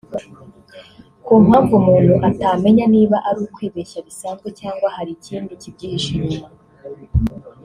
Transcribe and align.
ku 1.25 1.33
mpamvu 1.45 1.73
umuntu 1.81 2.13
atamenya 2.29 2.85
niba 2.93 3.17
ari 3.27 3.39
ukwibeshya 3.45 3.99
bisanzwe 4.07 4.47
cyangwa 4.59 4.87
hari 4.95 5.11
ikindi 5.17 5.51
kibyihishe 5.61 6.11
inyuma 6.19 6.47